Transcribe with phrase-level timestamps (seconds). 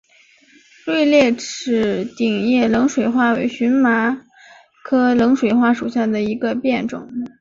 [0.87, 4.19] 锐裂齿顶叶冷水花为荨麻
[4.83, 7.07] 科冷水花属下的一个变种。